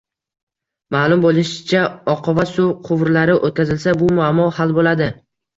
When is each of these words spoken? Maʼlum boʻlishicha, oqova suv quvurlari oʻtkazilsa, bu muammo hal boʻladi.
Maʼlum 0.95 1.21
boʻlishicha, 1.25 1.83
oqova 2.15 2.47
suv 2.53 2.71
quvurlari 2.89 3.37
oʻtkazilsa, 3.37 3.95
bu 4.03 4.11
muammo 4.21 4.49
hal 4.57 4.79
boʻladi. 4.81 5.13